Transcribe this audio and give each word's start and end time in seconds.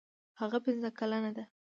هغه 0.39 0.57
پنځه 0.65 0.89
کلنه 0.99 1.31
ده. 1.37 1.43